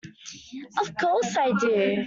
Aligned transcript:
Of 0.81 0.97
course 0.97 1.37
I 1.37 1.51
do! 1.59 1.97